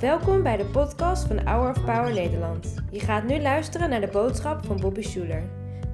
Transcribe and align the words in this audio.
Welkom 0.00 0.42
bij 0.42 0.56
de 0.56 0.64
podcast 0.64 1.26
van 1.26 1.46
Hour 1.46 1.70
of 1.70 1.84
Power 1.84 2.12
Nederland. 2.12 2.74
Je 2.90 3.00
gaat 3.00 3.24
nu 3.24 3.40
luisteren 3.40 3.90
naar 3.90 4.00
de 4.00 4.08
boodschap 4.12 4.64
van 4.66 4.80
Bobby 4.80 5.02
Schuler. 5.02 5.42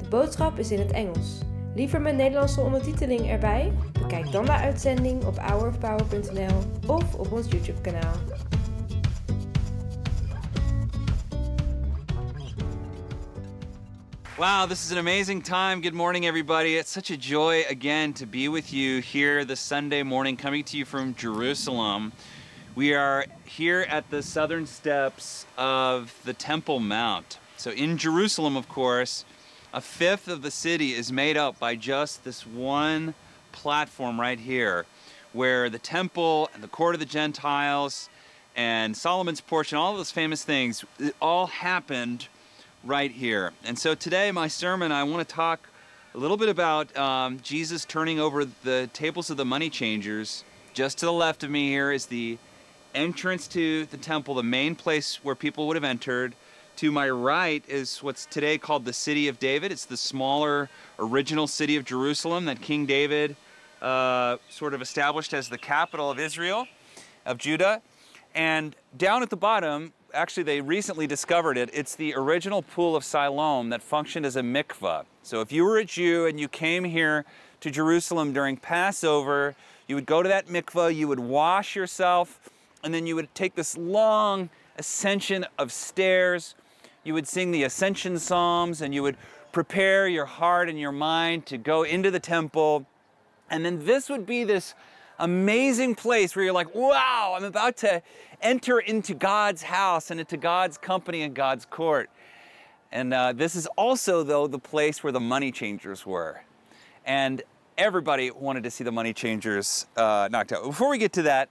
De 0.03 0.09
boodschap 0.09 0.59
is 0.59 0.71
in 0.71 0.79
het 0.79 0.93
Engels. 0.93 1.39
Liever 1.75 2.01
met 2.01 2.17
Nederlandse 2.17 2.61
ondertiteling 2.61 3.31
erbij? 3.31 3.73
Bekijk 3.93 4.33
dan 4.33 4.45
de 4.45 4.53
uitzending 4.53 5.25
op 5.25 5.39
hourofpower.nl 5.39 6.59
of 6.87 7.15
op 7.15 7.33
ons 7.33 7.51
YouTube 7.51 7.81
kanaal. 7.81 8.15
Wow, 14.39 14.67
this 14.67 14.85
is 14.85 14.93
an 14.93 14.99
amazing 14.99 15.41
time. 15.41 15.81
Good 15.81 15.95
morning, 15.95 16.27
everybody. 16.27 16.77
It's 16.77 16.91
such 16.91 17.11
a 17.11 17.17
joy 17.17 17.65
again 17.71 18.13
to 18.13 18.27
be 18.27 18.49
with 18.49 18.71
you 18.71 19.01
here 19.01 19.47
this 19.47 19.61
Sunday 19.61 20.03
morning, 20.03 20.37
coming 20.37 20.63
to 20.65 20.77
you 20.77 20.85
from 20.85 21.15
Jerusalem. 21.15 22.13
We 22.75 22.93
are 22.93 23.25
here 23.47 23.87
at 23.89 24.11
the 24.11 24.23
southern 24.23 24.67
steps 24.67 25.47
of 25.57 26.15
the 26.27 26.35
Temple 26.35 26.81
Mount. 26.81 27.39
So, 27.57 27.71
in 27.71 27.97
Jerusalem, 27.97 28.59
of 28.59 28.69
course, 28.69 29.25
a 29.73 29.81
fifth 29.81 30.29
of 30.29 30.43
the 30.43 30.51
city 30.51 30.93
is 30.93 31.11
made 31.11 31.39
up 31.39 31.59
by 31.59 31.75
just 31.75 32.23
this 32.23 32.47
one 32.47 33.15
platform 33.53 34.21
right 34.21 34.39
here, 34.39 34.85
where 35.33 35.71
the 35.71 35.79
temple 35.79 36.51
and 36.53 36.63
the 36.63 36.69
court 36.69 36.95
of 36.95 36.99
the 36.99 37.07
Gentiles 37.07 38.11
and 38.55 38.95
Solomon's 38.95 39.41
porch 39.41 39.73
and 39.73 39.79
all 39.79 39.97
those 39.97 40.11
famous 40.11 40.45
things, 40.45 40.85
it 40.99 41.17
all 41.23 41.47
happened 41.47 42.29
right 42.87 43.11
here. 43.11 43.53
And 43.65 43.77
so 43.77 43.95
today, 43.95 44.31
my 44.31 44.47
sermon, 44.47 44.93
I 44.93 45.03
want 45.03 45.29
to 45.29 45.35
talk 45.35 45.69
a 46.15 46.19
little 46.19 46.37
bit 46.37 46.49
about 46.49 46.97
um, 46.97 47.41
Jesus 47.43 47.85
turning 47.85 48.21
over 48.21 48.45
the 48.45 48.89
tables 48.93 49.29
of 49.29 49.37
the 49.37 49.45
money 49.45 49.69
changers. 49.69 50.45
Just 50.73 50.99
to 50.99 51.07
the 51.07 51.13
left 51.13 51.43
of 51.43 51.51
me 51.51 51.69
here 51.69 51.91
is 51.91 52.07
the 52.07 52.39
entrance 52.95 53.49
to 53.49 53.87
the 53.87 53.97
temple, 53.97 54.35
the 54.35 54.43
main 54.43 54.77
place 54.77 55.19
where 55.25 55.35
people 55.35 55.67
would 55.67 55.77
have 55.77 55.85
entered. 55.85 56.35
To 56.77 56.93
my 56.93 57.09
right 57.09 57.65
is 57.67 58.03
what's 58.03 58.27
today 58.27 58.59
called 58.59 58.85
the 58.85 58.93
City 58.93 59.29
of 59.29 59.39
David. 59.39 59.73
It's 59.73 59.87
the 59.87 59.97
smaller 59.97 60.69
original 60.99 61.47
city 61.47 61.77
of 61.77 61.85
Jerusalem 61.85 62.45
that 62.45 62.61
King 62.61 62.87
David 62.87 63.35
uh, 63.83 64.37
sort 64.51 64.75
of 64.75 64.83
established 64.83 65.35
as 65.35 65.49
the 65.49 65.59
capital 65.59 66.11
of 66.11 66.21
Israel, 66.21 66.69
of 67.25 67.39
Judah. 67.39 67.81
And 68.35 68.77
down 68.97 69.23
at 69.23 69.31
the 69.31 69.37
bottom 69.37 69.95
actually 70.17 70.43
they 70.43 70.61
recently 70.61 71.07
discovered 71.07 71.59
it. 71.59 71.71
It's 71.73 71.95
the 71.95 72.15
original 72.15 72.63
pool 72.63 72.97
of 72.97 73.05
Siloam 73.05 73.69
that 73.69 73.83
functioned 73.83 74.25
as 74.27 74.35
a 74.35 74.41
mikvah. 74.41 75.05
So 75.23 75.41
if 75.41 75.53
you 75.53 75.65
were 75.65 75.79
a 75.79 75.85
Jew 75.85 76.27
and 76.27 76.41
you 76.41 76.49
came 76.49 76.85
here 76.85 77.25
to 77.61 77.71
Jerusalem 77.71 78.33
during 78.33 78.57
Passover, 78.57 79.55
you 79.87 79.95
would 79.95 80.07
go 80.07 80.23
to 80.23 80.29
that 80.29 80.47
mikvah, 80.47 80.95
you 80.95 81.07
would 81.07 81.21
wash 81.21 81.77
yourself, 81.77 82.41
and 82.83 82.93
then 82.93 83.07
you 83.07 83.15
would 83.15 83.33
take 83.35 83.55
this 83.55 83.77
long 83.77 84.49
ascension 84.79 85.47
of 85.59 85.71
stairs. 85.71 86.55
You 87.05 87.15
would 87.15 87.29
sing 87.29 87.51
the 87.51 87.63
ascension 87.63 88.19
psalms 88.19 88.81
and 88.81 88.95
you 88.95 89.03
would 89.03 89.17
prepare 89.53 90.09
your 90.09 90.27
heart 90.27 90.69
and 90.69 90.79
your 90.81 90.93
mind 90.93 91.47
to 91.47 91.59
go 91.59 91.83
into 91.83 92.11
the 92.11 92.21
temple. 92.21 92.87
And 93.51 93.65
then 93.65 93.85
this 93.85 94.09
would 94.09 94.27
be 94.27 94.45
this 94.45 94.75
amazing 95.19 95.95
place 95.95 96.35
where 96.35 96.45
you're 96.45 96.55
like, 96.55 96.75
wow, 96.75 97.35
I'm 97.37 97.45
about 97.45 97.77
to 97.79 98.03
enter 98.43 98.79
into 98.79 99.15
God's 99.15 99.63
house 99.63 100.11
and 100.11 100.21
into 100.21 100.37
God's 100.37 100.79
company 100.79 101.23
and 101.23 101.35
God's 101.35 101.65
court. 101.65 102.11
And 102.93 103.13
uh, 103.13 103.33
this 103.33 103.55
is 103.55 103.67
also, 103.77 104.23
though, 104.23 104.47
the 104.47 104.59
place 104.59 105.03
where 105.03 105.13
the 105.13 105.21
money 105.21 105.51
changers 105.51 106.07
were. 106.07 106.43
And 107.05 107.43
everybody 107.77 108.31
wanted 108.31 108.63
to 108.65 108.71
see 108.71 108.85
the 108.85 108.93
money 108.93 109.13
changers 109.13 109.87
uh, 109.97 110.29
knocked 110.31 110.53
out. 110.53 110.65
Before 110.65 110.91
we 110.91 110.99
get 110.99 111.13
to 111.15 111.23
that, 111.23 111.49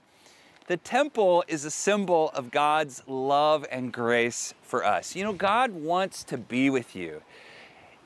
the 0.66 0.76
temple 0.76 1.44
is 1.46 1.64
a 1.64 1.70
symbol 1.70 2.30
of 2.30 2.50
God's 2.50 3.02
love 3.06 3.64
and 3.70 3.92
grace 3.92 4.52
for 4.62 4.84
us. 4.84 5.14
You 5.14 5.22
know, 5.22 5.32
God 5.32 5.70
wants 5.70 6.24
to 6.24 6.36
be 6.36 6.70
with 6.70 6.96
you. 6.96 7.22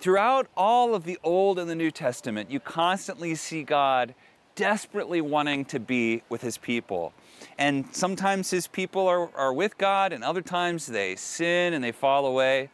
Throughout 0.00 0.46
all 0.56 0.94
of 0.94 1.04
the 1.04 1.18
Old 1.22 1.58
and 1.58 1.68
the 1.70 1.74
New 1.74 1.90
Testament, 1.90 2.50
you 2.50 2.60
constantly 2.60 3.34
see 3.34 3.62
God 3.62 4.14
desperately 4.60 5.22
wanting 5.22 5.64
to 5.64 5.80
be 5.80 6.22
with 6.28 6.42
his 6.42 6.58
people. 6.58 7.14
And 7.58 7.86
sometimes 7.96 8.50
his 8.50 8.66
people 8.66 9.08
are, 9.08 9.34
are 9.34 9.54
with 9.54 9.78
God, 9.78 10.12
and 10.12 10.22
other 10.22 10.42
times 10.42 10.84
they 10.84 11.16
sin 11.16 11.72
and 11.72 11.82
they 11.82 11.92
fall 11.92 12.26
away. 12.26 12.68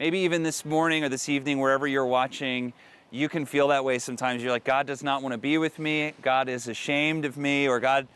Maybe 0.00 0.18
even 0.18 0.42
this 0.42 0.64
morning 0.64 1.04
or 1.04 1.08
this 1.08 1.28
evening, 1.28 1.60
wherever 1.60 1.86
you're 1.86 2.04
watching, 2.04 2.72
you 3.12 3.28
can 3.28 3.46
feel 3.46 3.68
that 3.68 3.84
way 3.84 4.00
sometimes. 4.00 4.42
You're 4.42 4.50
like, 4.50 4.64
God 4.64 4.88
does 4.88 5.04
not 5.04 5.22
want 5.22 5.32
to 5.32 5.38
be 5.38 5.58
with 5.58 5.78
me, 5.78 6.12
God 6.22 6.48
is 6.48 6.66
ashamed 6.66 7.24
of 7.24 7.36
me, 7.36 7.68
or 7.68 7.78
God 7.78 8.08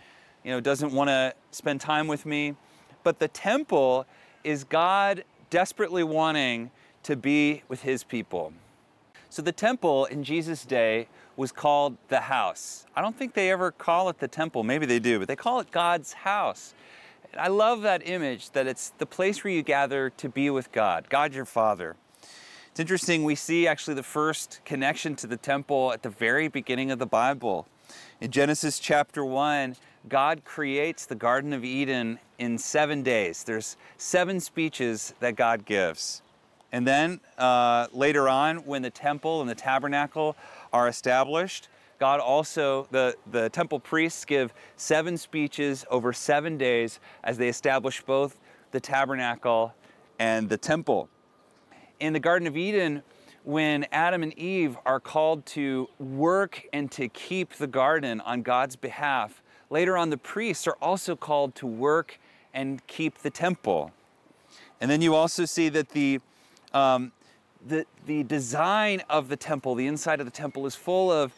you 0.43 0.51
know, 0.51 0.59
doesn't 0.59 0.91
want 0.91 1.07
to 1.07 1.33
spend 1.53 1.81
time 1.81 2.09
with 2.09 2.27
me. 2.27 2.57
But 3.05 3.21
the 3.21 3.29
temple 3.29 4.05
is 4.43 4.65
God 4.65 5.23
desperately 5.49 6.03
wanting 6.03 6.73
to 7.05 7.15
be 7.15 7.63
with 7.69 7.83
his 7.83 8.03
people. 8.03 8.53
So 9.31 9.43
the 9.43 9.53
temple 9.53 10.07
in 10.07 10.25
Jesus' 10.25 10.65
day 10.65 11.07
was 11.37 11.53
called 11.53 11.97
the 12.09 12.21
house. 12.21 12.87
I 12.95 13.03
don't 13.03 13.17
think 13.17 13.35
they 13.35 13.51
ever 13.51 13.71
call 13.71 14.09
it 14.09 14.19
the 14.19 14.29
temple, 14.29 14.63
maybe 14.63 14.87
they 14.87 14.99
do, 14.99 15.19
but 15.19 15.29
they 15.29 15.37
call 15.37 15.61
it 15.61 15.71
God's 15.71 16.13
house. 16.13 16.75
I 17.39 17.49
love 17.49 17.83
that 17.83 18.07
image 18.07 18.51
that 18.51 18.67
it's 18.67 18.91
the 18.99 19.07
place 19.07 19.43
where 19.43 19.53
you 19.53 19.63
gather 19.63 20.11
to 20.11 20.29
be 20.29 20.51
with 20.51 20.71
God, 20.73 21.09
God 21.09 21.35
your 21.35 21.47
Father. 21.47 21.97
It's 22.71 22.81
interesting, 22.81 23.25
we 23.25 23.35
see 23.35 23.67
actually 23.67 23.95
the 23.95 24.03
first 24.03 24.61
connection 24.65 25.15
to 25.17 25.27
the 25.27 25.37
temple 25.37 25.93
at 25.93 26.03
the 26.03 26.09
very 26.11 26.49
beginning 26.49 26.91
of 26.91 26.99
the 26.99 27.07
Bible. 27.07 27.67
In 28.21 28.31
Genesis 28.31 28.79
chapter 28.79 29.25
1, 29.25 29.77
God 30.09 30.45
creates 30.45 31.07
the 31.07 31.15
Garden 31.15 31.53
of 31.53 31.65
Eden 31.65 32.19
in 32.39 32.59
seven 32.59 33.03
days. 33.03 33.45
There's 33.45 33.77
seven 33.97 34.41
speeches 34.41 35.15
that 35.21 35.37
God 35.37 35.65
gives. 35.65 36.23
And 36.73 36.87
then 36.87 37.21
uh, 37.37 37.89
later 37.93 38.29
on, 38.29 38.59
when 38.59 38.83
the 38.83 38.91
temple 38.91 39.43
and 39.43 39.51
the 39.51 39.55
tabernacle 39.55 40.37
are 40.73 40.89
established, 40.89 41.69
God 42.03 42.19
also, 42.19 42.89
the, 42.91 43.15
the 43.31 43.49
temple 43.49 43.79
priests 43.79 44.25
give 44.25 44.53
seven 44.77 45.17
speeches 45.17 45.85
over 45.89 46.13
seven 46.13 46.59
days 46.59 46.99
as 47.23 47.39
they 47.39 47.47
establish 47.47 48.03
both 48.03 48.41
the 48.73 48.81
tabernacle 48.81 49.73
and 50.19 50.49
the 50.49 50.57
temple. 50.57 51.09
In 52.01 52.13
the 52.13 52.19
Garden 52.19 52.49
of 52.49 52.57
Eden, 52.57 53.05
when 53.45 53.87
Adam 53.93 54.25
and 54.25 54.37
Eve 54.37 54.77
are 54.85 54.99
called 54.99 55.47
to 55.47 55.89
work 56.01 56.67
and 56.73 56.91
to 56.91 57.09
keep 57.09 57.55
the 57.55 57.69
garden 57.69 58.21
on 58.23 58.43
God's 58.43 58.75
behalf, 58.75 59.41
later 59.71 59.97
on 59.97 60.11
the 60.11 60.19
priests 60.19 60.67
are 60.67 60.77
also 60.83 61.15
called 61.15 61.55
to 61.55 61.69
work 61.69 62.19
and 62.53 62.85
keep 62.89 63.19
the 63.19 63.31
temple. 63.31 63.93
And 64.81 64.91
then 64.91 65.03
you 65.03 65.15
also 65.15 65.45
see 65.45 65.69
that 65.69 65.91
the 65.91 66.19
um, 66.75 67.13
the, 67.67 67.87
the 68.07 68.23
design 68.25 69.03
of 69.09 69.29
the 69.29 69.37
temple, 69.37 69.75
the 69.75 69.87
inside 69.87 70.21
of 70.21 70.27
the 70.27 70.33
temple, 70.33 70.67
is 70.67 70.75
full 70.75 71.11
of 71.11 71.33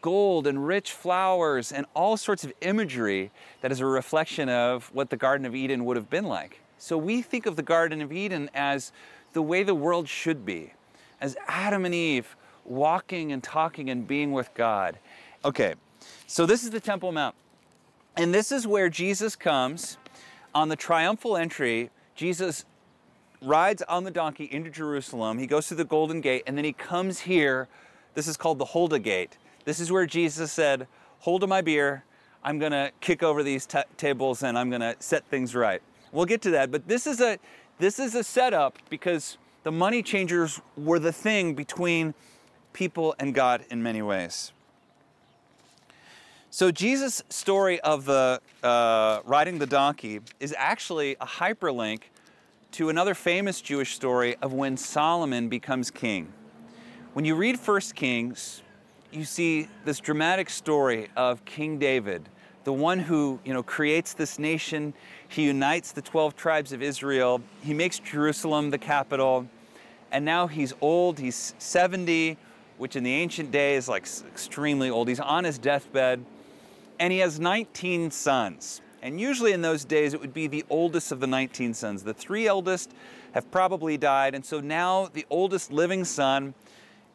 gold 0.00 0.46
and 0.46 0.66
rich 0.66 0.92
flowers 0.92 1.72
and 1.72 1.86
all 1.94 2.16
sorts 2.16 2.44
of 2.44 2.52
imagery 2.60 3.30
that 3.60 3.70
is 3.70 3.80
a 3.80 3.86
reflection 3.86 4.48
of 4.48 4.90
what 4.94 5.10
the 5.10 5.16
Garden 5.16 5.46
of 5.46 5.54
Eden 5.54 5.84
would 5.84 5.96
have 5.96 6.08
been 6.08 6.24
like. 6.24 6.60
So 6.78 6.96
we 6.96 7.22
think 7.22 7.46
of 7.46 7.56
the 7.56 7.62
Garden 7.62 8.00
of 8.00 8.12
Eden 8.12 8.50
as 8.54 8.92
the 9.32 9.42
way 9.42 9.62
the 9.62 9.74
world 9.74 10.08
should 10.08 10.44
be, 10.44 10.72
as 11.20 11.36
Adam 11.46 11.84
and 11.84 11.94
Eve 11.94 12.36
walking 12.64 13.32
and 13.32 13.42
talking 13.42 13.90
and 13.90 14.06
being 14.06 14.32
with 14.32 14.52
God. 14.54 14.98
Okay, 15.44 15.74
so 16.26 16.46
this 16.46 16.64
is 16.64 16.70
the 16.70 16.80
Temple 16.80 17.12
Mount. 17.12 17.34
And 18.16 18.34
this 18.34 18.52
is 18.52 18.66
where 18.66 18.88
Jesus 18.88 19.36
comes 19.36 19.96
on 20.54 20.68
the 20.68 20.76
triumphal 20.76 21.36
entry. 21.36 21.90
Jesus 22.14 22.64
rides 23.42 23.82
on 23.82 24.04
the 24.04 24.10
donkey 24.10 24.48
into 24.50 24.70
Jerusalem. 24.70 25.38
He 25.38 25.46
goes 25.46 25.68
through 25.68 25.78
the 25.78 25.84
Golden 25.84 26.20
Gate, 26.20 26.44
and 26.46 26.56
then 26.56 26.64
he 26.64 26.72
comes 26.72 27.20
here. 27.20 27.68
This 28.14 28.26
is 28.26 28.36
called 28.36 28.58
the 28.58 28.66
Huldah 28.66 28.98
Gate. 28.98 29.38
This 29.64 29.80
is 29.80 29.90
where 29.90 30.06
Jesus 30.06 30.52
said, 30.52 30.86
Hold 31.20 31.48
my 31.48 31.60
beer. 31.60 32.04
I'm 32.44 32.58
going 32.58 32.72
to 32.72 32.90
kick 33.00 33.22
over 33.22 33.42
these 33.42 33.66
t- 33.66 33.78
tables 33.96 34.42
and 34.42 34.58
I'm 34.58 34.68
going 34.68 34.80
to 34.80 34.96
set 34.98 35.24
things 35.26 35.54
right. 35.54 35.80
We'll 36.10 36.26
get 36.26 36.42
to 36.42 36.50
that, 36.50 36.70
but 36.70 36.88
this 36.88 37.06
is 37.06 37.20
a 37.20 37.38
this 37.78 37.98
is 37.98 38.14
a 38.14 38.22
setup 38.22 38.78
because 38.90 39.38
the 39.62 39.72
money 39.72 40.02
changers 40.02 40.60
were 40.76 40.98
the 40.98 41.12
thing 41.12 41.54
between 41.54 42.14
people 42.72 43.14
and 43.18 43.34
God 43.34 43.64
in 43.70 43.82
many 43.82 44.02
ways. 44.02 44.52
So 46.50 46.70
Jesus' 46.70 47.22
story 47.30 47.80
of 47.80 48.04
the 48.04 48.40
uh, 48.62 49.20
riding 49.24 49.58
the 49.58 49.66
donkey 49.66 50.20
is 50.38 50.54
actually 50.58 51.16
a 51.20 51.26
hyperlink 51.26 52.02
to 52.72 52.88
another 52.88 53.14
famous 53.14 53.60
Jewish 53.60 53.94
story 53.94 54.34
of 54.40 54.54
when 54.54 54.78
Solomon 54.78 55.50
becomes 55.50 55.90
king. 55.90 56.32
When 57.12 57.26
you 57.26 57.34
read 57.34 57.58
1 57.58 57.80
Kings, 57.94 58.62
you 59.10 59.26
see 59.26 59.68
this 59.84 60.00
dramatic 60.00 60.48
story 60.48 61.10
of 61.14 61.44
King 61.44 61.78
David, 61.78 62.30
the 62.64 62.72
one 62.72 62.98
who, 62.98 63.38
you 63.44 63.52
know, 63.52 63.62
creates 63.62 64.14
this 64.14 64.38
nation. 64.38 64.94
He 65.28 65.42
unites 65.42 65.92
the 65.92 66.00
12 66.00 66.34
tribes 66.34 66.72
of 66.72 66.80
Israel. 66.80 67.42
He 67.62 67.74
makes 67.74 67.98
Jerusalem 67.98 68.70
the 68.70 68.78
capital. 68.78 69.46
And 70.10 70.24
now 70.24 70.46
he's 70.46 70.72
old, 70.80 71.18
he's 71.18 71.54
70, 71.58 72.38
which 72.78 72.96
in 72.96 73.04
the 73.04 73.12
ancient 73.12 73.50
day 73.50 73.74
is 73.74 73.86
like 73.86 74.08
extremely 74.26 74.88
old. 74.88 75.08
He's 75.08 75.20
on 75.20 75.44
his 75.44 75.58
deathbed. 75.58 76.24
And 76.98 77.12
he 77.12 77.18
has 77.18 77.38
19 77.38 78.10
sons. 78.10 78.80
And 79.02 79.20
usually 79.20 79.52
in 79.52 79.62
those 79.62 79.84
days, 79.84 80.14
it 80.14 80.20
would 80.20 80.32
be 80.32 80.46
the 80.46 80.64
oldest 80.70 81.10
of 81.10 81.18
the 81.18 81.26
19 81.26 81.74
sons. 81.74 82.04
The 82.04 82.14
three 82.14 82.46
eldest 82.46 82.92
have 83.32 83.50
probably 83.50 83.98
died, 83.98 84.34
and 84.34 84.44
so 84.44 84.60
now 84.60 85.08
the 85.12 85.26
oldest 85.28 85.72
living 85.72 86.04
son 86.04 86.54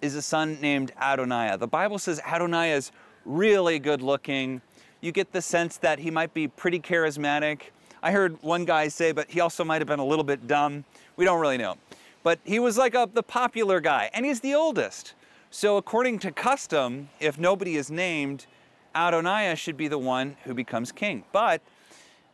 is 0.01 0.13
a 0.13 0.21
son 0.21 0.59
named 0.61 0.91
Adonijah. 1.01 1.57
The 1.57 1.67
Bible 1.67 1.97
says 1.97 2.19
Adonijah 2.27 2.75
is 2.75 2.91
really 3.25 3.79
good 3.79 4.01
looking. 4.01 4.61
You 4.99 5.13
get 5.13 5.31
the 5.31 5.41
sense 5.41 5.77
that 5.77 5.99
he 5.99 6.11
might 6.11 6.33
be 6.33 6.49
pretty 6.49 6.79
charismatic. 6.79 7.61
I 8.03 8.11
heard 8.11 8.41
one 8.43 8.65
guy 8.65 8.89
say, 8.89 9.13
but 9.13 9.29
he 9.29 9.39
also 9.39 9.63
might 9.63 9.81
have 9.81 9.87
been 9.87 9.99
a 9.99 10.05
little 10.05 10.25
bit 10.25 10.45
dumb. 10.45 10.83
We 11.15 11.23
don't 11.23 11.39
really 11.39 11.57
know. 11.57 11.77
But 12.21 12.39
he 12.43 12.59
was 12.59 12.77
like 12.77 12.95
a, 12.95 13.09
the 13.11 13.23
popular 13.23 13.79
guy, 13.79 14.09
and 14.13 14.25
he's 14.25 14.41
the 14.41 14.53
oldest. 14.53 15.13
So, 15.49 15.77
according 15.77 16.19
to 16.19 16.31
custom, 16.31 17.07
if 17.21 17.39
nobody 17.39 17.77
is 17.77 17.89
named, 17.89 18.45
Adonijah 18.93 19.55
should 19.55 19.77
be 19.77 19.87
the 19.87 19.97
one 19.97 20.35
who 20.43 20.53
becomes 20.53 20.91
king. 20.91 21.23
But 21.31 21.61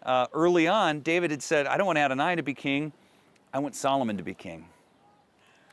uh, 0.05 0.27
early 0.33 0.67
on, 0.67 0.99
David 0.99 1.31
had 1.31 1.41
said, 1.41 1.67
I 1.67 1.77
don't 1.77 1.87
want 1.87 1.99
Adonijah 1.99 2.37
to 2.37 2.43
be 2.43 2.53
king, 2.53 2.91
I 3.53 3.59
want 3.59 3.75
Solomon 3.75 4.17
to 4.17 4.23
be 4.23 4.33
king. 4.33 4.65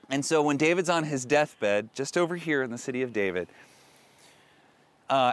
And 0.09 0.25
so 0.25 0.43
when 0.43 0.57
David's 0.57 0.89
on 0.89 1.05
his 1.05 1.25
deathbed, 1.25 1.91
just 1.95 2.19
over 2.19 2.37
here 2.37 2.63
in 2.63 2.71
the 2.71 2.79
city 2.79 3.03
of 3.03 3.13
David, 3.13 3.49
uh, 5.09 5.33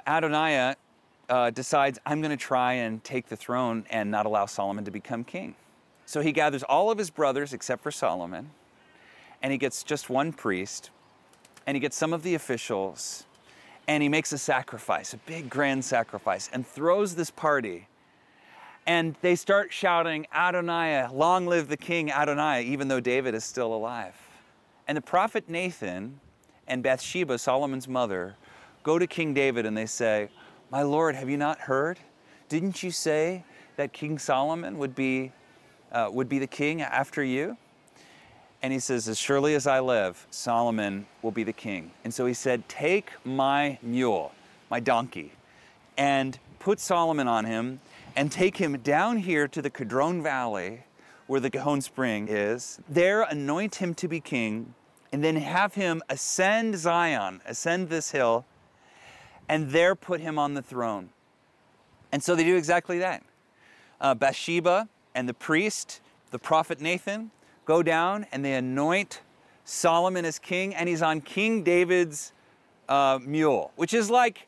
uh, 1.29 1.49
decides, 1.51 1.99
I'm 2.05 2.21
going 2.21 2.31
to 2.31 2.37
try 2.37 2.73
and 2.73 3.03
take 3.03 3.27
the 3.27 3.35
throne 3.35 3.85
and 3.89 4.09
not 4.09 4.25
allow 4.25 4.45
Solomon 4.45 4.85
to 4.85 4.91
become 4.91 5.23
king. 5.23 5.55
So 6.05 6.21
he 6.21 6.31
gathers 6.31 6.63
all 6.63 6.89
of 6.89 6.97
his 6.97 7.09
brothers 7.09 7.53
except 7.53 7.83
for 7.83 7.91
Solomon, 7.91 8.51
and 9.41 9.51
he 9.51 9.57
gets 9.57 9.83
just 9.83 10.09
one 10.09 10.31
priest, 10.31 10.89
and 11.65 11.75
he 11.75 11.79
gets 11.81 11.97
some 11.97 12.13
of 12.13 12.23
the 12.23 12.33
officials, 12.33 13.25
and 13.87 14.01
he 14.01 14.09
makes 14.09 14.31
a 14.31 14.37
sacrifice, 14.37 15.13
a 15.13 15.17
big 15.17 15.49
grand 15.49 15.83
sacrifice, 15.83 16.49
and 16.53 16.65
throws 16.65 17.15
this 17.15 17.29
party. 17.29 17.87
And 18.87 19.15
they 19.21 19.35
start 19.35 19.73
shouting, 19.73 20.25
Adonai, 20.33 21.07
long 21.11 21.45
live 21.45 21.67
the 21.67 21.75
king 21.75 22.09
Adonai, 22.09 22.63
even 22.63 22.87
though 22.87 23.01
David 23.01 23.35
is 23.35 23.43
still 23.43 23.73
alive. 23.73 24.15
And 24.87 24.97
the 24.97 25.01
prophet 25.01 25.49
Nathan 25.49 26.21
and 26.67 26.81
Bathsheba, 26.81 27.37
Solomon's 27.37 27.89
mother, 27.89 28.37
go 28.83 28.97
to 28.97 29.05
King 29.05 29.33
David 29.33 29.65
and 29.65 29.75
they 29.75 29.85
say, 29.85 30.29
My 30.71 30.83
Lord, 30.83 31.15
have 31.15 31.29
you 31.29 31.35
not 31.35 31.59
heard? 31.59 31.99
Didn't 32.47 32.81
you 32.81 32.91
say 32.91 33.43
that 33.75 33.91
King 33.91 34.17
Solomon 34.17 34.77
would 34.77 34.95
be, 34.95 35.33
uh, 35.91 36.09
would 36.09 36.29
be 36.29 36.39
the 36.39 36.47
king 36.47 36.81
after 36.81 37.21
you? 37.21 37.57
And 38.61 38.71
he 38.71 38.79
says, 38.79 39.09
As 39.09 39.17
surely 39.17 39.53
as 39.55 39.67
I 39.67 39.81
live, 39.81 40.25
Solomon 40.31 41.05
will 41.21 41.31
be 41.31 41.43
the 41.43 41.53
king. 41.53 41.91
And 42.05 42.13
so 42.13 42.25
he 42.25 42.33
said, 42.33 42.67
Take 42.69 43.11
my 43.25 43.77
mule, 43.81 44.31
my 44.69 44.79
donkey, 44.79 45.33
and 45.97 46.39
put 46.59 46.79
Solomon 46.79 47.27
on 47.27 47.43
him, 47.43 47.81
and 48.17 48.31
take 48.31 48.57
him 48.57 48.79
down 48.79 49.17
here 49.17 49.47
to 49.47 49.61
the 49.61 49.69
Kidron 49.69 50.23
Valley, 50.23 50.81
where 51.27 51.39
the 51.39 51.51
Gihon 51.51 51.81
Spring 51.81 52.27
is. 52.27 52.79
There, 52.89 53.21
anoint 53.21 53.75
him 53.75 53.93
to 53.93 54.07
be 54.07 54.19
king, 54.19 54.73
and 55.13 55.23
then 55.23 55.35
have 55.35 55.75
him 55.75 56.01
ascend 56.09 56.79
Zion, 56.79 57.41
ascend 57.45 57.89
this 57.89 58.09
hill, 58.09 58.43
and 59.47 59.69
there 59.69 59.93
put 59.93 60.19
him 60.19 60.39
on 60.39 60.55
the 60.55 60.63
throne. 60.63 61.09
And 62.11 62.23
so 62.23 62.35
they 62.35 62.43
do 62.43 62.57
exactly 62.57 62.97
that. 62.97 63.23
Uh, 64.01 64.15
Bathsheba 64.15 64.89
and 65.13 65.29
the 65.29 65.35
priest, 65.35 66.01
the 66.31 66.39
prophet 66.39 66.81
Nathan, 66.81 67.29
go 67.65 67.83
down 67.83 68.25
and 68.31 68.43
they 68.43 68.53
anoint 68.53 69.21
Solomon 69.63 70.25
as 70.25 70.39
king, 70.39 70.73
and 70.73 70.89
he's 70.89 71.03
on 71.03 71.21
King 71.21 71.61
David's 71.61 72.33
uh, 72.89 73.19
mule, 73.21 73.71
which 73.75 73.93
is 73.93 74.09
like 74.09 74.47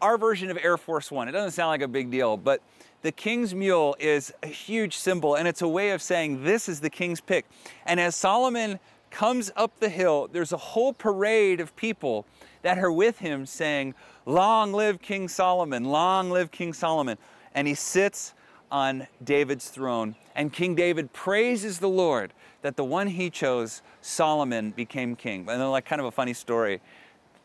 our 0.00 0.16
version 0.16 0.50
of 0.50 0.56
Air 0.62 0.78
Force 0.78 1.10
One. 1.10 1.28
It 1.28 1.32
doesn't 1.32 1.50
sound 1.50 1.68
like 1.68 1.82
a 1.82 1.88
big 1.88 2.10
deal, 2.10 2.38
but 2.38 2.62
the 3.02 3.12
king's 3.12 3.54
mule 3.54 3.96
is 3.98 4.32
a 4.42 4.46
huge 4.46 4.96
symbol, 4.96 5.34
and 5.34 5.48
it's 5.48 5.62
a 5.62 5.68
way 5.68 5.90
of 5.90 6.02
saying 6.02 6.44
this 6.44 6.68
is 6.68 6.80
the 6.80 6.90
king's 6.90 7.20
pick. 7.20 7.46
And 7.86 7.98
as 7.98 8.14
Solomon 8.14 8.78
comes 9.10 9.50
up 9.56 9.80
the 9.80 9.88
hill, 9.88 10.28
there's 10.30 10.52
a 10.52 10.58
whole 10.58 10.92
parade 10.92 11.60
of 11.60 11.74
people 11.76 12.26
that 12.62 12.78
are 12.78 12.92
with 12.92 13.18
him 13.18 13.46
saying, 13.46 13.94
Long 14.26 14.72
live 14.72 15.00
King 15.00 15.28
Solomon, 15.28 15.84
long 15.84 16.30
live 16.30 16.50
King 16.50 16.72
Solomon. 16.72 17.18
And 17.54 17.66
he 17.66 17.74
sits 17.74 18.34
on 18.70 19.06
David's 19.24 19.68
throne. 19.68 20.14
And 20.36 20.52
King 20.52 20.74
David 20.74 21.12
praises 21.12 21.78
the 21.78 21.88
Lord 21.88 22.32
that 22.62 22.76
the 22.76 22.84
one 22.84 23.08
he 23.08 23.30
chose, 23.30 23.82
Solomon, 24.00 24.70
became 24.70 25.16
king. 25.16 25.40
And 25.40 25.60
then, 25.60 25.70
like, 25.70 25.86
kind 25.86 26.00
of 26.00 26.06
a 26.06 26.10
funny 26.10 26.34
story. 26.34 26.80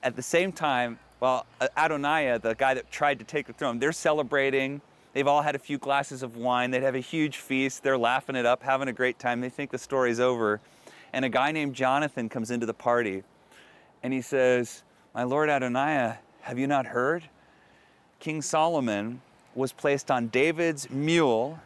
At 0.04 0.16
the 0.16 0.22
same 0.22 0.52
time, 0.52 1.00
well, 1.20 1.46
Adonijah, 1.76 2.40
the 2.44 2.54
guy 2.54 2.74
that 2.74 2.92
tried 2.92 3.20
to 3.20 3.26
take 3.26 3.48
the 3.48 3.54
throne, 3.54 3.80
they're 3.80 3.92
celebrating. 3.92 4.82
They've 5.16 5.28
all 5.30 5.42
had 5.42 5.56
a 5.56 5.60
few 5.60 5.78
glasses 5.78 6.24
of 6.24 6.36
wine. 6.36 6.72
They'd 6.72 6.84
have 6.84 6.94
a 6.94 7.00
huge 7.00 7.38
feast. 7.38 7.84
They're 7.84 7.98
laughing 7.98 8.36
it 8.36 8.46
up, 8.46 8.62
having 8.62 8.90
a 8.90 8.94
great 8.94 9.18
time. 9.18 9.40
They 9.40 9.48
think 9.48 9.72
the 9.72 9.78
story's 9.78 10.20
over. 10.20 10.60
And 11.14 11.24
a 11.24 11.30
guy 11.30 11.54
named 11.54 11.74
Jonathan 11.74 12.28
comes 12.28 12.52
into 12.52 12.66
the 12.66 12.74
party 12.74 13.24
and 14.04 14.12
he 14.12 14.20
says, 14.20 14.84
My 15.14 15.24
Lord 15.24 15.48
Adonijah, 15.48 16.20
have 16.42 16.60
you 16.60 16.68
not 16.68 16.88
heard? 16.88 17.24
King 18.20 18.42
Solomon 18.42 19.22
was 19.56 19.72
placed 19.72 20.12
on 20.12 20.28
David's 20.28 20.90
mule 20.90 21.60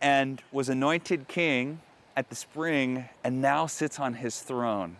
and 0.00 0.40
was 0.52 0.68
anointed 0.68 1.26
king 1.26 1.80
at 2.16 2.28
the 2.30 2.36
spring 2.36 3.08
and 3.24 3.42
now 3.42 3.66
sits 3.66 3.98
on 3.98 4.14
his 4.14 4.38
throne. 4.38 4.96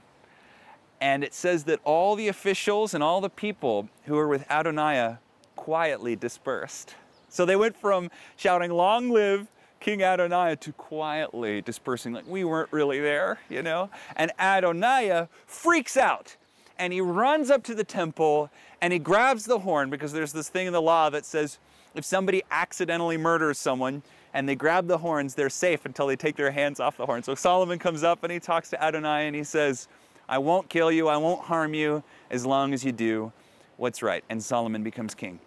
And 1.01 1.23
it 1.23 1.35
says 1.35 1.63
that 1.65 1.79
all 1.85 2.17
the 2.17 2.27
officials 2.27 2.95
and 2.95 3.05
all 3.05 3.21
the 3.21 3.31
people 3.31 3.89
who 4.07 4.15
were 4.15 4.27
with 4.27 4.45
Adonijah 4.51 5.21
quietly 5.55 6.17
dispersed. 6.17 6.97
So 7.37 7.45
they 7.45 7.57
went 7.57 7.77
from 7.77 8.11
shouting, 8.37 8.71
Long 8.71 9.11
live 9.11 9.47
King 9.79 10.03
Adonijah, 10.03 10.57
to 10.57 10.73
quietly 10.73 11.61
dispersing, 11.61 12.15
like 12.15 12.27
we 12.27 12.45
weren't 12.45 12.73
really 12.73 12.99
there, 12.99 13.39
you 13.51 13.63
know? 13.63 13.91
And 14.17 14.33
Adonijah 14.39 15.29
freaks 15.45 15.99
out 15.99 16.37
and 16.79 16.95
he 16.95 17.03
runs 17.03 17.51
up 17.51 17.63
to 17.65 17.75
the 17.75 17.85
temple 17.85 18.51
and 18.81 18.91
he 18.91 18.99
grabs 18.99 19.45
the 19.45 19.59
horn 19.59 19.91
because 19.91 20.15
there's 20.15 20.33
this 20.33 20.49
thing 20.49 20.67
in 20.67 20.73
the 20.73 20.81
law 20.81 21.11
that 21.11 21.27
says 21.27 21.59
if 21.95 22.07
somebody 22.07 22.43
accidentally 22.51 23.19
murders 23.19 23.59
someone 23.59 24.03
and 24.33 24.49
they 24.49 24.55
grab 24.55 24.87
the 24.87 24.99
horns, 24.99 25.35
they're 25.35 25.51
safe 25.51 25.85
until 25.85 26.07
they 26.07 26.17
take 26.17 26.37
their 26.37 26.51
hands 26.51 26.81
off 26.81 26.97
the 26.97 27.05
horn. 27.05 27.23
So 27.23 27.35
Solomon 27.35 27.79
comes 27.79 28.03
up 28.03 28.25
and 28.25 28.33
he 28.33 28.41
talks 28.41 28.71
to 28.71 28.83
Adonai 28.83 29.27
and 29.27 29.37
he 29.37 29.45
says, 29.45 29.89
I 30.27 30.39
won't 30.39 30.71
kill 30.71 30.91
you, 30.91 31.09
I 31.09 31.19
won't 31.19 31.43
harm 31.43 31.75
you 31.75 32.03
as 32.31 32.47
long 32.47 32.73
as 32.73 32.83
you 32.83 32.93
do 32.93 33.31
what's 33.77 34.03
right. 34.03 34.25
And 34.31 34.43
Solomon 34.43 34.83
becomes 34.83 35.15
king. 35.15 35.39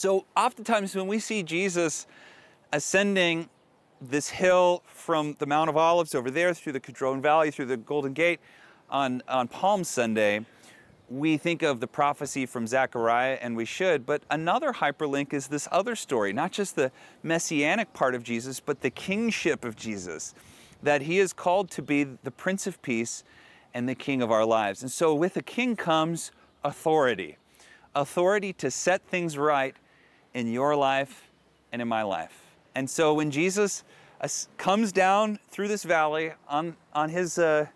So 0.00 0.24
oftentimes 0.34 0.96
when 0.96 1.08
we 1.08 1.18
see 1.18 1.42
Jesus 1.42 2.06
ascending 2.72 3.50
this 4.00 4.30
hill 4.30 4.82
from 4.86 5.36
the 5.38 5.44
Mount 5.44 5.68
of 5.68 5.76
Olives 5.76 6.14
over 6.14 6.30
there 6.30 6.54
through 6.54 6.72
the 6.72 6.80
Kidron 6.80 7.20
Valley, 7.20 7.50
through 7.50 7.66
the 7.66 7.76
Golden 7.76 8.14
Gate, 8.14 8.40
on, 8.88 9.22
on 9.28 9.46
Palm 9.46 9.84
Sunday, 9.84 10.46
we 11.10 11.36
think 11.36 11.60
of 11.60 11.80
the 11.80 11.86
prophecy 11.86 12.46
from 12.46 12.66
Zechariah, 12.66 13.36
and 13.42 13.54
we 13.54 13.66
should, 13.66 14.06
but 14.06 14.22
another 14.30 14.72
hyperlink 14.72 15.34
is 15.34 15.48
this 15.48 15.68
other 15.70 15.94
story, 15.94 16.32
not 16.32 16.50
just 16.50 16.76
the 16.76 16.90
messianic 17.22 17.92
part 17.92 18.14
of 18.14 18.22
Jesus, 18.22 18.58
but 18.58 18.80
the 18.80 18.88
kingship 18.88 19.66
of 19.66 19.76
Jesus, 19.76 20.34
that 20.82 21.02
he 21.02 21.18
is 21.18 21.34
called 21.34 21.70
to 21.72 21.82
be 21.82 22.04
the 22.04 22.30
Prince 22.30 22.66
of 22.66 22.80
Peace 22.80 23.22
and 23.74 23.86
the 23.86 23.94
King 23.94 24.22
of 24.22 24.30
our 24.30 24.46
lives. 24.46 24.80
And 24.80 24.90
so 24.90 25.14
with 25.14 25.36
a 25.36 25.42
king 25.42 25.76
comes 25.76 26.32
authority 26.64 27.36
authority 27.94 28.52
to 28.52 28.70
set 28.70 29.02
things 29.08 29.36
right 29.36 29.76
in 30.34 30.52
your 30.52 30.76
life 30.76 31.30
and 31.72 31.82
in 31.82 31.88
my 31.88 32.02
life. 32.02 32.40
And 32.74 32.88
so 32.88 33.14
when 33.14 33.30
Jesus 33.30 33.84
uh, 34.20 34.28
comes 34.58 34.92
down 34.92 35.38
through 35.50 35.68
this 35.68 35.82
valley 35.84 36.32
on, 36.48 36.76
on 36.94 37.10
his. 37.10 37.38
Uh, 37.38 37.66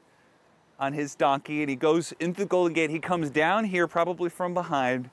on 0.79 0.93
his 0.93 1.15
donkey 1.15 1.63
and 1.63 1.71
he 1.71 1.77
goes 1.77 2.13
into 2.21 2.41
the 2.41 2.47
Golden 2.47 2.73
Gate. 2.73 2.91
He 2.91 2.99
comes 2.99 3.31
down 3.31 3.65
here, 3.65 3.87
probably 3.87 4.29
from 4.29 4.55
behind, 4.55 5.09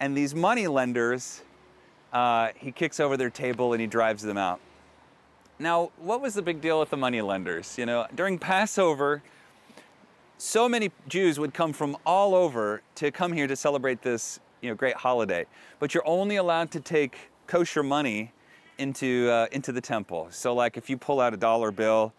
and 0.00 0.16
these 0.16 0.34
money 0.34 0.66
lenders, 0.66 1.42
uh, 2.12 2.48
he 2.56 2.72
kicks 2.72 3.00
over 3.00 3.16
their 3.16 3.30
table 3.30 3.72
and 3.72 3.80
he 3.80 3.86
drives 3.86 4.22
them 4.22 4.36
out. 4.36 4.60
Now, 5.58 5.90
what 5.98 6.20
was 6.20 6.34
the 6.34 6.42
big 6.42 6.60
deal 6.60 6.78
with 6.78 6.90
the 6.90 6.96
money 6.96 7.20
lenders? 7.20 7.76
You 7.76 7.86
know, 7.86 8.06
during 8.14 8.38
Passover, 8.38 9.22
so 10.36 10.68
many 10.68 10.92
Jews 11.08 11.40
would 11.40 11.52
come 11.52 11.72
from 11.72 11.96
all 12.06 12.34
over 12.34 12.82
to 12.96 13.10
come 13.10 13.32
here 13.32 13.48
to 13.48 13.56
celebrate 13.56 14.02
this, 14.02 14.38
you 14.60 14.68
know, 14.68 14.74
great 14.74 14.96
holiday. 14.96 15.46
But 15.78 15.94
you're 15.94 16.06
only 16.06 16.36
allowed 16.36 16.70
to 16.72 16.80
take 16.80 17.30
kosher 17.46 17.82
money 17.82 18.32
into 18.78 19.28
uh, 19.30 19.46
into 19.52 19.72
the 19.72 19.80
temple. 19.80 20.28
So, 20.30 20.54
like, 20.54 20.76
if 20.76 20.88
you 20.88 20.96
pull 20.96 21.20
out 21.20 21.34
a 21.34 21.36
dollar 21.36 21.70
bill 21.70 22.12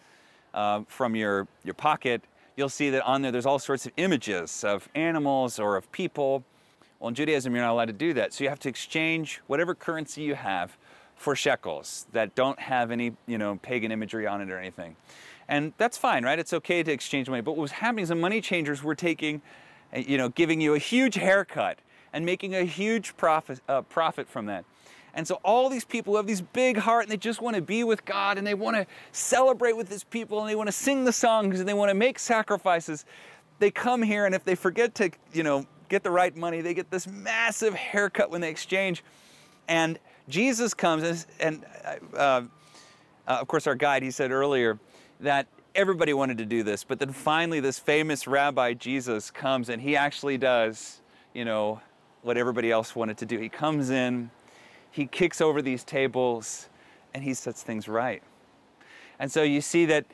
uh, 0.53 0.81
from 0.87 1.15
your 1.15 1.47
your 1.63 1.73
pocket, 1.73 2.21
you'll 2.55 2.69
see 2.69 2.89
that 2.91 3.03
on 3.03 3.21
there 3.21 3.31
there's 3.31 3.45
all 3.45 3.59
sorts 3.59 3.85
of 3.85 3.93
images 3.97 4.63
of 4.63 4.87
animals 4.95 5.59
or 5.59 5.77
of 5.77 5.91
people. 5.91 6.43
Well, 6.99 7.09
in 7.09 7.15
Judaism, 7.15 7.55
you're 7.55 7.63
not 7.63 7.71
allowed 7.71 7.85
to 7.85 7.93
do 7.93 8.13
that. 8.15 8.33
So 8.33 8.43
you 8.43 8.49
have 8.49 8.59
to 8.59 8.69
exchange 8.69 9.41
whatever 9.47 9.73
currency 9.73 10.21
you 10.21 10.35
have 10.35 10.77
for 11.15 11.35
shekels 11.35 12.07
that 12.11 12.35
don't 12.35 12.59
have 12.59 12.91
any, 12.91 13.13
you 13.25 13.37
know, 13.37 13.57
pagan 13.61 13.91
imagery 13.91 14.27
on 14.27 14.41
it 14.41 14.49
or 14.51 14.57
anything. 14.57 14.97
And 15.47 15.73
that's 15.77 15.97
fine, 15.97 16.23
right? 16.23 16.37
It's 16.37 16.53
okay 16.53 16.83
to 16.83 16.91
exchange 16.91 17.29
money. 17.29 17.41
But 17.41 17.53
what 17.53 17.61
was 17.61 17.71
happening 17.71 18.03
is 18.03 18.09
the 18.09 18.15
money 18.15 18.41
changers 18.41 18.83
were 18.83 18.95
taking, 18.95 19.41
you 19.95 20.17
know, 20.17 20.29
giving 20.29 20.61
you 20.61 20.75
a 20.75 20.77
huge 20.77 21.15
haircut 21.15 21.79
and 22.13 22.25
making 22.25 22.55
a 22.55 22.63
huge 22.63 23.15
profit, 23.17 23.61
uh, 23.67 23.81
profit 23.81 24.27
from 24.27 24.45
that. 24.47 24.65
And 25.13 25.27
so 25.27 25.39
all 25.43 25.69
these 25.69 25.85
people 25.85 26.13
who 26.13 26.17
have 26.17 26.27
these 26.27 26.41
big 26.41 26.77
heart 26.77 27.03
and 27.03 27.11
they 27.11 27.17
just 27.17 27.41
want 27.41 27.55
to 27.55 27.61
be 27.61 27.83
with 27.83 28.05
God 28.05 28.37
and 28.37 28.45
they 28.45 28.53
want 28.53 28.77
to 28.77 28.85
celebrate 29.11 29.75
with 29.75 29.89
his 29.89 30.03
people 30.03 30.39
and 30.39 30.49
they 30.49 30.55
want 30.55 30.67
to 30.67 30.73
sing 30.73 31.03
the 31.03 31.11
songs 31.11 31.59
and 31.59 31.67
they 31.67 31.73
want 31.73 31.89
to 31.89 31.95
make 31.95 32.19
sacrifices. 32.19 33.05
They 33.57 33.71
come 33.71 34.03
here 34.03 34.25
and 34.25 34.35
if 34.35 34.43
they 34.43 34.55
forget 34.55 34.95
to, 34.95 35.09
you 35.33 35.43
know, 35.43 35.65
get 35.89 36.03
the 36.03 36.11
right 36.11 36.35
money, 36.35 36.61
they 36.61 36.73
get 36.73 36.91
this 36.91 37.07
massive 37.07 37.73
haircut 37.73 38.29
when 38.29 38.41
they 38.41 38.49
exchange. 38.49 39.03
And 39.67 39.99
Jesus 40.27 40.73
comes 40.73 41.03
and, 41.03 41.25
and 41.39 41.65
uh, 42.13 42.17
uh, 42.17 42.41
of 43.27 43.47
course 43.47 43.65
our 43.67 43.75
guide 43.75 44.03
he 44.03 44.11
said 44.11 44.31
earlier 44.31 44.79
that 45.19 45.47
everybody 45.75 46.13
wanted 46.13 46.37
to 46.37 46.45
do 46.45 46.63
this, 46.63 46.83
but 46.83 46.99
then 46.99 47.11
finally 47.11 47.59
this 47.59 47.79
famous 47.79 48.27
rabbi 48.27 48.73
Jesus 48.73 49.31
comes 49.31 49.69
and 49.69 49.81
he 49.81 49.95
actually 49.95 50.37
does, 50.37 51.01
you 51.33 51.45
know, 51.45 51.81
what 52.21 52.37
everybody 52.37 52.71
else 52.71 52.95
wanted 52.95 53.17
to 53.17 53.25
do. 53.25 53.39
He 53.39 53.49
comes 53.49 53.89
in 53.89 54.29
he 54.91 55.05
kicks 55.05 55.41
over 55.41 55.61
these 55.61 55.83
tables 55.83 56.69
and 57.13 57.23
he 57.23 57.33
sets 57.33 57.63
things 57.63 57.87
right. 57.87 58.21
And 59.19 59.31
so 59.31 59.43
you 59.43 59.61
see 59.61 59.85
that 59.85 60.05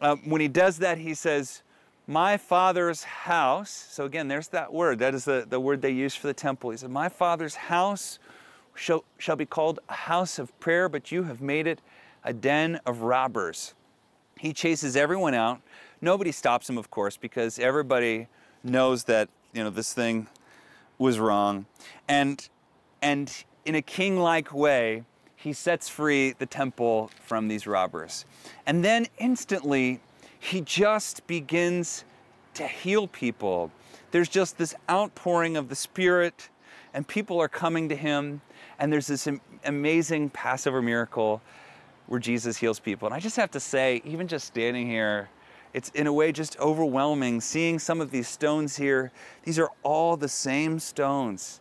uh, 0.00 0.16
when 0.24 0.40
he 0.40 0.48
does 0.48 0.78
that, 0.78 0.98
he 0.98 1.14
says, 1.14 1.62
My 2.06 2.36
father's 2.36 3.02
house. 3.02 3.70
So 3.70 4.04
again, 4.04 4.28
there's 4.28 4.48
that 4.48 4.72
word. 4.72 4.98
That 4.98 5.14
is 5.14 5.24
the, 5.24 5.46
the 5.48 5.60
word 5.60 5.82
they 5.82 5.90
use 5.90 6.14
for 6.14 6.26
the 6.26 6.34
temple. 6.34 6.70
He 6.70 6.76
said, 6.76 6.90
My 6.90 7.08
father's 7.08 7.54
house 7.54 8.18
shall, 8.74 9.04
shall 9.18 9.36
be 9.36 9.46
called 9.46 9.80
a 9.88 9.94
house 9.94 10.38
of 10.38 10.58
prayer, 10.60 10.88
but 10.88 11.12
you 11.12 11.24
have 11.24 11.40
made 11.40 11.66
it 11.66 11.80
a 12.24 12.32
den 12.32 12.80
of 12.86 13.02
robbers. 13.02 13.74
He 14.38 14.52
chases 14.52 14.96
everyone 14.96 15.34
out. 15.34 15.60
Nobody 16.00 16.32
stops 16.32 16.68
him, 16.68 16.76
of 16.76 16.90
course, 16.90 17.16
because 17.16 17.58
everybody 17.58 18.28
knows 18.62 19.04
that 19.04 19.28
you 19.54 19.64
know 19.64 19.70
this 19.70 19.94
thing 19.94 20.26
was 20.98 21.18
wrong. 21.18 21.66
And 22.08 22.48
and 23.02 23.32
in 23.64 23.74
a 23.74 23.82
king 23.82 24.18
like 24.18 24.52
way, 24.54 25.04
he 25.36 25.52
sets 25.52 25.88
free 25.88 26.32
the 26.32 26.46
temple 26.46 27.10
from 27.24 27.48
these 27.48 27.66
robbers. 27.66 28.24
And 28.66 28.84
then 28.84 29.06
instantly, 29.18 30.00
he 30.38 30.60
just 30.60 31.26
begins 31.26 32.04
to 32.54 32.66
heal 32.66 33.06
people. 33.06 33.70
There's 34.10 34.28
just 34.28 34.56
this 34.56 34.74
outpouring 34.90 35.56
of 35.56 35.68
the 35.68 35.74
Spirit, 35.74 36.48
and 36.94 37.06
people 37.06 37.40
are 37.40 37.48
coming 37.48 37.88
to 37.90 37.96
him, 37.96 38.40
and 38.78 38.92
there's 38.92 39.06
this 39.06 39.28
amazing 39.64 40.30
Passover 40.30 40.80
miracle 40.80 41.42
where 42.06 42.20
Jesus 42.20 42.56
heals 42.56 42.80
people. 42.80 43.06
And 43.06 43.14
I 43.14 43.20
just 43.20 43.36
have 43.36 43.50
to 43.50 43.60
say, 43.60 44.00
even 44.04 44.28
just 44.28 44.46
standing 44.46 44.86
here, 44.86 45.28
it's 45.76 45.90
in 45.90 46.06
a 46.06 46.12
way 46.12 46.32
just 46.32 46.58
overwhelming 46.58 47.38
seeing 47.38 47.78
some 47.78 48.00
of 48.00 48.10
these 48.10 48.26
stones 48.26 48.78
here. 48.78 49.12
These 49.42 49.58
are 49.58 49.70
all 49.82 50.16
the 50.16 50.26
same 50.26 50.78
stones 50.78 51.60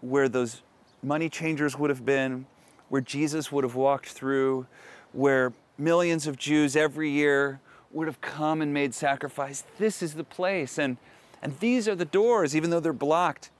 where 0.00 0.28
those 0.28 0.62
money 1.04 1.28
changers 1.28 1.78
would 1.78 1.88
have 1.88 2.04
been, 2.04 2.46
where 2.88 3.00
Jesus 3.00 3.52
would 3.52 3.62
have 3.62 3.76
walked 3.76 4.08
through, 4.08 4.66
where 5.12 5.52
millions 5.78 6.26
of 6.26 6.36
Jews 6.36 6.74
every 6.74 7.10
year 7.10 7.60
would 7.92 8.08
have 8.08 8.20
come 8.20 8.60
and 8.60 8.74
made 8.74 8.92
sacrifice. 8.92 9.62
This 9.78 10.02
is 10.02 10.14
the 10.14 10.24
place. 10.24 10.76
And, 10.76 10.96
and 11.40 11.56
these 11.60 11.86
are 11.86 11.94
the 11.94 12.04
doors, 12.04 12.56
even 12.56 12.70
though 12.70 12.80
they're 12.80 12.92
blocked. 12.92 13.50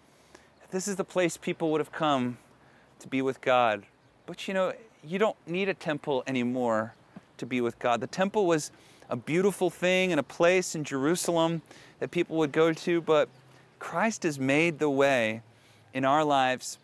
This 0.72 0.88
is 0.88 0.96
the 0.96 1.04
place 1.04 1.36
people 1.36 1.70
would 1.70 1.80
have 1.80 1.92
come 1.92 2.38
to 2.98 3.06
be 3.06 3.22
with 3.22 3.40
God. 3.40 3.84
But 4.26 4.48
you 4.48 4.54
know, 4.54 4.72
you 5.04 5.20
don't 5.20 5.36
need 5.46 5.68
a 5.68 5.74
temple 5.74 6.24
anymore 6.26 6.94
to 7.36 7.46
be 7.46 7.60
with 7.60 7.78
God. 7.78 8.00
The 8.00 8.08
temple 8.08 8.46
was 8.46 8.72
a 9.08 9.16
beautiful 9.16 9.70
thing 9.70 10.12
and 10.12 10.18
a 10.18 10.24
place 10.24 10.74
in 10.74 10.84
Jerusalem 10.84 11.62
that 12.00 12.10
people 12.10 12.36
would 12.36 12.52
go 12.52 12.72
to, 12.72 13.00
but 13.00 13.28
Christ 13.78 14.22
has 14.22 14.38
made 14.38 14.78
the 14.78 14.90
way 14.90 15.42
in 15.92 16.04
our 16.04 16.24
lives 16.24 16.78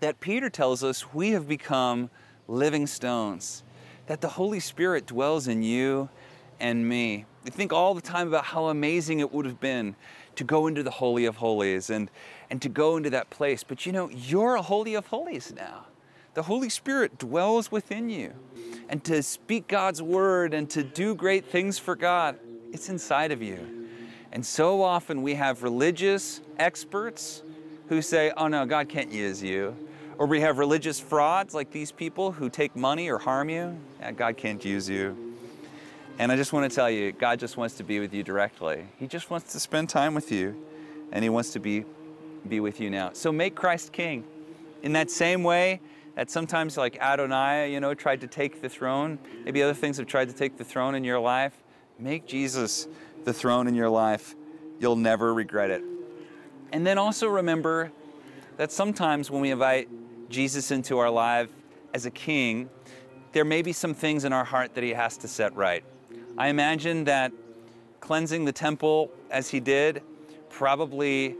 that 0.00 0.20
Peter 0.20 0.50
tells 0.50 0.84
us 0.84 1.14
we 1.14 1.30
have 1.30 1.48
become 1.48 2.10
living 2.48 2.86
stones, 2.86 3.62
that 4.06 4.20
the 4.20 4.28
Holy 4.28 4.60
Spirit 4.60 5.06
dwells 5.06 5.48
in 5.48 5.62
you 5.62 6.08
and 6.60 6.88
me. 6.88 7.24
We 7.44 7.50
think 7.50 7.72
all 7.72 7.94
the 7.94 8.00
time 8.00 8.28
about 8.28 8.44
how 8.44 8.66
amazing 8.66 9.20
it 9.20 9.32
would 9.32 9.46
have 9.46 9.60
been 9.60 9.96
to 10.36 10.44
go 10.44 10.66
into 10.66 10.82
the 10.82 10.90
Holy 10.90 11.24
of 11.24 11.36
Holies 11.36 11.90
and, 11.90 12.10
and 12.50 12.60
to 12.62 12.68
go 12.68 12.96
into 12.96 13.10
that 13.10 13.30
place. 13.30 13.62
But 13.62 13.86
you 13.86 13.92
know, 13.92 14.10
you're 14.10 14.56
a 14.56 14.62
Holy 14.62 14.94
of 14.94 15.06
Holies 15.06 15.52
now. 15.56 15.86
The 16.34 16.42
Holy 16.42 16.68
Spirit 16.68 17.18
dwells 17.18 17.70
within 17.70 18.10
you. 18.10 18.32
And 18.88 19.02
to 19.04 19.22
speak 19.22 19.68
God's 19.68 20.02
word 20.02 20.52
and 20.52 20.68
to 20.70 20.82
do 20.82 21.14
great 21.14 21.46
things 21.46 21.78
for 21.78 21.96
God, 21.96 22.38
it's 22.72 22.88
inside 22.88 23.32
of 23.32 23.40
you. 23.40 23.86
And 24.32 24.44
so 24.44 24.82
often 24.82 25.22
we 25.22 25.34
have 25.34 25.62
religious 25.62 26.40
experts 26.58 27.42
who 27.88 28.02
say, 28.02 28.32
oh 28.36 28.48
no, 28.48 28.66
God 28.66 28.88
can't 28.88 29.12
use 29.12 29.42
you. 29.42 29.76
Or 30.18 30.26
we 30.26 30.40
have 30.40 30.58
religious 30.58 31.00
frauds 31.00 31.54
like 31.54 31.70
these 31.70 31.92
people 31.92 32.32
who 32.32 32.48
take 32.48 32.76
money 32.76 33.08
or 33.08 33.18
harm 33.18 33.48
you. 33.48 33.78
Yeah, 34.00 34.12
God 34.12 34.36
can't 34.36 34.64
use 34.64 34.88
you. 34.88 35.34
And 36.18 36.30
I 36.30 36.36
just 36.36 36.52
want 36.52 36.70
to 36.70 36.74
tell 36.74 36.90
you, 36.90 37.12
God 37.12 37.40
just 37.40 37.56
wants 37.56 37.74
to 37.76 37.84
be 37.84 37.98
with 37.98 38.14
you 38.14 38.22
directly. 38.22 38.84
He 38.98 39.06
just 39.08 39.30
wants 39.30 39.52
to 39.52 39.60
spend 39.60 39.88
time 39.88 40.14
with 40.14 40.30
you, 40.30 40.54
and 41.10 41.24
He 41.24 41.28
wants 41.28 41.52
to 41.54 41.58
be, 41.58 41.84
be 42.48 42.60
with 42.60 42.80
you 42.80 42.88
now. 42.90 43.10
So 43.14 43.32
make 43.32 43.56
Christ 43.56 43.92
king. 43.92 44.22
In 44.84 44.92
that 44.92 45.10
same 45.10 45.42
way 45.42 45.80
that 46.14 46.30
sometimes, 46.30 46.76
like 46.76 46.98
Adonai, 47.00 47.72
you 47.72 47.80
know, 47.80 47.94
tried 47.94 48.20
to 48.20 48.26
take 48.26 48.62
the 48.62 48.68
throne, 48.68 49.18
maybe 49.44 49.62
other 49.62 49.74
things 49.74 49.96
have 49.98 50.06
tried 50.06 50.28
to 50.28 50.34
take 50.34 50.56
the 50.56 50.64
throne 50.64 50.94
in 50.94 51.04
your 51.04 51.18
life, 51.18 51.52
make 51.98 52.26
Jesus 52.26 52.86
the 53.24 53.32
throne 53.32 53.66
in 53.66 53.74
your 53.74 53.88
life. 53.88 54.34
You'll 54.78 54.96
never 54.96 55.34
regret 55.34 55.70
it. 55.70 55.82
And 56.72 56.86
then 56.86 56.98
also 56.98 57.28
remember 57.28 57.92
that 58.56 58.72
sometimes 58.72 59.30
when 59.30 59.40
we 59.40 59.50
invite 59.50 59.88
Jesus 60.28 60.70
into 60.70 60.98
our 60.98 61.10
life 61.10 61.50
as 61.92 62.06
a 62.06 62.10
king, 62.10 62.68
there 63.32 63.44
may 63.44 63.62
be 63.62 63.72
some 63.72 63.94
things 63.94 64.24
in 64.24 64.32
our 64.32 64.44
heart 64.44 64.74
that 64.74 64.84
he 64.84 64.90
has 64.90 65.16
to 65.18 65.28
set 65.28 65.54
right. 65.56 65.84
I 66.38 66.48
imagine 66.48 67.04
that 67.04 67.32
cleansing 68.00 68.44
the 68.44 68.52
temple 68.52 69.10
as 69.30 69.48
he 69.48 69.60
did 69.60 70.02
probably, 70.50 71.36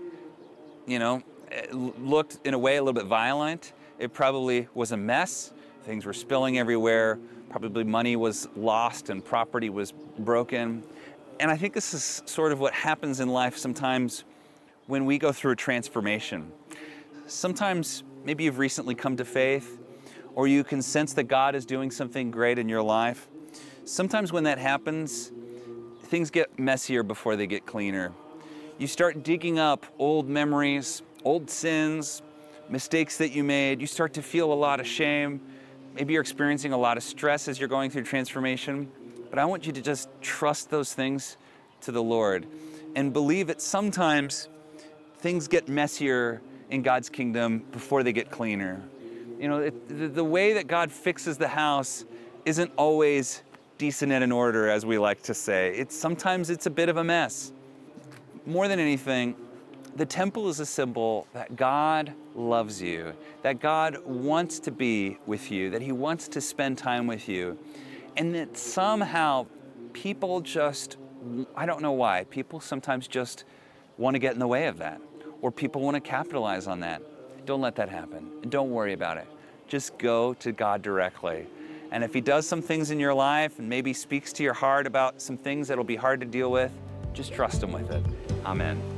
you 0.86 0.98
know, 0.98 1.22
eh, 1.50 1.66
looked 1.72 2.38
in 2.44 2.54
a 2.54 2.58
way 2.58 2.76
a 2.76 2.82
little 2.82 2.98
bit 3.00 3.06
violent. 3.06 3.72
It 3.98 4.12
probably 4.12 4.68
was 4.74 4.92
a 4.92 4.96
mess. 4.96 5.52
Things 5.84 6.04
were 6.04 6.12
spilling 6.12 6.58
everywhere. 6.58 7.18
Probably 7.48 7.84
money 7.84 8.16
was 8.16 8.48
lost 8.56 9.10
and 9.10 9.24
property 9.24 9.70
was 9.70 9.92
broken. 10.18 10.82
And 11.40 11.50
I 11.50 11.56
think 11.56 11.74
this 11.74 11.94
is 11.94 12.22
sort 12.26 12.52
of 12.52 12.60
what 12.60 12.72
happens 12.72 13.20
in 13.20 13.28
life 13.28 13.56
sometimes 13.56 14.24
when 14.86 15.04
we 15.04 15.18
go 15.18 15.32
through 15.32 15.52
a 15.52 15.56
transformation. 15.56 16.50
Sometimes 17.26 18.02
maybe 18.24 18.44
you've 18.44 18.58
recently 18.58 18.94
come 18.94 19.16
to 19.16 19.24
faith, 19.24 19.78
or 20.34 20.46
you 20.46 20.64
can 20.64 20.82
sense 20.82 21.12
that 21.14 21.24
God 21.24 21.54
is 21.54 21.64
doing 21.64 21.90
something 21.90 22.30
great 22.30 22.58
in 22.58 22.68
your 22.68 22.82
life. 22.82 23.28
Sometimes 23.84 24.32
when 24.32 24.44
that 24.44 24.58
happens, 24.58 25.32
things 26.04 26.30
get 26.30 26.58
messier 26.58 27.02
before 27.02 27.36
they 27.36 27.46
get 27.46 27.66
cleaner. 27.66 28.12
You 28.78 28.86
start 28.86 29.22
digging 29.22 29.58
up 29.58 29.86
old 29.98 30.28
memories, 30.28 31.02
old 31.24 31.48
sins, 31.48 32.22
mistakes 32.68 33.18
that 33.18 33.30
you 33.30 33.44
made. 33.44 33.80
You 33.80 33.86
start 33.86 34.14
to 34.14 34.22
feel 34.22 34.52
a 34.52 34.54
lot 34.54 34.80
of 34.80 34.86
shame. 34.86 35.40
Maybe 35.94 36.12
you're 36.14 36.22
experiencing 36.22 36.72
a 36.72 36.78
lot 36.78 36.96
of 36.96 37.02
stress 37.02 37.48
as 37.48 37.58
you're 37.58 37.68
going 37.68 37.90
through 37.90 38.04
transformation. 38.04 38.90
But 39.30 39.38
I 39.38 39.44
want 39.44 39.66
you 39.66 39.72
to 39.72 39.82
just 39.82 40.08
trust 40.20 40.70
those 40.70 40.94
things 40.94 41.36
to 41.82 41.92
the 41.92 42.02
Lord 42.02 42.46
and 42.94 43.12
believe 43.12 43.48
that 43.48 43.60
sometimes 43.60 44.48
things 45.18 45.48
get 45.48 45.68
messier 45.68 46.40
in 46.70 46.82
God's 46.82 47.08
kingdom 47.08 47.64
before 47.72 48.02
they 48.02 48.12
get 48.12 48.30
cleaner. 48.30 48.82
You 49.38 49.48
know, 49.48 49.58
it, 49.58 49.88
the, 49.88 50.08
the 50.08 50.24
way 50.24 50.54
that 50.54 50.66
God 50.66 50.90
fixes 50.90 51.36
the 51.36 51.48
house 51.48 52.04
isn't 52.44 52.72
always 52.76 53.42
decent 53.78 54.12
and 54.12 54.22
in 54.22 54.32
order, 54.32 54.68
as 54.68 54.86
we 54.86 54.98
like 54.98 55.22
to 55.22 55.34
say. 55.34 55.74
It's 55.76 55.96
sometimes 55.96 56.50
it's 56.50 56.66
a 56.66 56.70
bit 56.70 56.88
of 56.88 56.96
a 56.96 57.04
mess. 57.04 57.52
More 58.46 58.68
than 58.68 58.78
anything, 58.78 59.34
the 59.96 60.06
temple 60.06 60.48
is 60.48 60.60
a 60.60 60.66
symbol 60.66 61.26
that 61.32 61.56
God 61.56 62.12
loves 62.34 62.82
you, 62.82 63.12
that 63.42 63.60
God 63.60 63.98
wants 64.04 64.58
to 64.60 64.70
be 64.70 65.18
with 65.26 65.50
you, 65.50 65.70
that 65.70 65.82
He 65.82 65.92
wants 65.92 66.28
to 66.28 66.40
spend 66.40 66.78
time 66.78 67.06
with 67.06 67.28
you, 67.28 67.58
and 68.16 68.34
that 68.34 68.56
somehow 68.56 69.46
people 69.92 70.40
just, 70.40 70.96
I 71.56 71.66
don't 71.66 71.82
know 71.82 71.92
why, 71.92 72.24
people 72.24 72.60
sometimes 72.60 73.06
just 73.06 73.44
want 73.96 74.14
to 74.14 74.18
get 74.18 74.32
in 74.32 74.40
the 74.40 74.48
way 74.48 74.66
of 74.66 74.78
that 74.78 75.00
or 75.40 75.52
people 75.52 75.82
want 75.82 75.94
to 75.94 76.00
capitalize 76.00 76.66
on 76.66 76.80
that. 76.80 77.02
Don't 77.44 77.60
let 77.60 77.76
that 77.76 77.88
happen. 77.88 78.30
And 78.42 78.50
don't 78.50 78.70
worry 78.70 78.94
about 78.94 79.18
it. 79.18 79.26
Just 79.68 79.98
go 79.98 80.34
to 80.34 80.52
God 80.52 80.82
directly. 80.82 81.46
And 81.90 82.02
if 82.02 82.14
He 82.14 82.20
does 82.20 82.46
some 82.46 82.62
things 82.62 82.90
in 82.90 82.98
your 82.98 83.14
life 83.14 83.58
and 83.58 83.68
maybe 83.68 83.92
speaks 83.92 84.32
to 84.34 84.42
your 84.42 84.54
heart 84.54 84.86
about 84.86 85.20
some 85.20 85.36
things 85.36 85.68
that'll 85.68 85.84
be 85.84 85.96
hard 85.96 86.20
to 86.20 86.26
deal 86.26 86.50
with, 86.50 86.72
just 87.12 87.32
trust 87.32 87.62
Him 87.62 87.72
with 87.72 87.90
it. 87.90 88.02
Amen. 88.46 88.93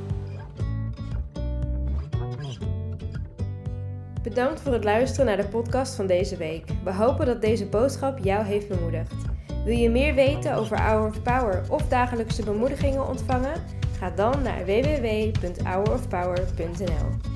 Bedankt 4.27 4.61
voor 4.61 4.73
het 4.73 4.83
luisteren 4.83 5.25
naar 5.25 5.37
de 5.37 5.47
podcast 5.47 5.95
van 5.95 6.07
deze 6.07 6.37
week. 6.37 6.63
We 6.83 6.93
hopen 6.93 7.25
dat 7.25 7.41
deze 7.41 7.65
boodschap 7.65 8.19
jou 8.19 8.45
heeft 8.45 8.67
bemoedigd. 8.67 9.13
Wil 9.65 9.75
je 9.75 9.89
meer 9.89 10.13
weten 10.13 10.55
over 10.55 10.81
Hour 10.81 11.07
of 11.07 11.21
Power 11.21 11.61
of 11.69 11.87
dagelijkse 11.87 12.43
bemoedigingen 12.43 13.07
ontvangen? 13.07 13.63
Ga 13.99 14.09
dan 14.09 14.41
naar 14.41 14.65
www.hourofpower.nl. 14.65 17.26